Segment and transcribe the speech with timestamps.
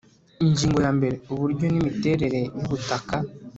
[0.45, 3.15] Ingingo ya mbere Uburyo n imiterere yubutaka